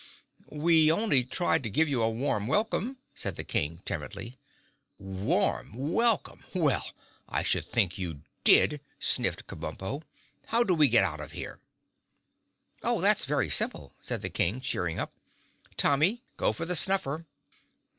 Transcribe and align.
"We 0.49 0.91
only 0.91 1.23
tried 1.23 1.61
to 1.61 1.69
give 1.69 1.87
you 1.87 2.01
a 2.01 2.09
warm 2.09 2.47
welcome," 2.47 2.97
said 3.13 3.35
the 3.35 3.43
King 3.43 3.83
timidly. 3.85 4.39
"Warm 4.97 5.73
welcome! 5.75 6.43
Well 6.55 6.83
I 7.29 7.43
should 7.43 7.71
think 7.71 7.99
you 7.99 8.23
did," 8.43 8.81
sniffed 8.99 9.45
Kabumpo. 9.45 10.01
"How 10.47 10.63
do 10.63 10.73
we 10.73 10.89
get 10.89 11.03
out 11.03 11.19
of 11.19 11.33
here?" 11.33 11.59
"Oh, 12.81 12.99
that's 12.99 13.25
very 13.25 13.51
simple," 13.51 13.93
said 14.01 14.23
the 14.23 14.31
King, 14.31 14.59
cheering 14.59 14.97
up. 14.97 15.13
"Tommy, 15.77 16.23
go 16.35 16.51
for 16.51 16.65
the 16.65 16.75
Snuffer." 16.75 17.27